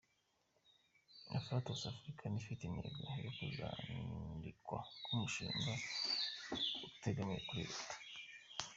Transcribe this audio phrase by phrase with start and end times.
[1.37, 5.71] Afflatus Africa ni ifite intego yo kuzandikwa nk’umushinga
[6.87, 7.95] utegamiye kuri Leta.